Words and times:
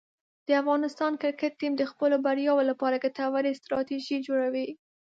د 0.47 0.49
افغانستان 0.61 1.11
کرکټ 1.21 1.51
ټیم 1.59 1.73
د 1.77 1.83
خپلو 1.91 2.15
بریاوو 2.25 2.67
لپاره 2.71 3.01
ګټورې 3.05 3.57
ستراتیژۍ 3.59 4.17
جوړوي. 4.27 4.67